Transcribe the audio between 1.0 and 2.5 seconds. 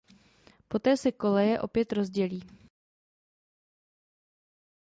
koleje opět rozdělí.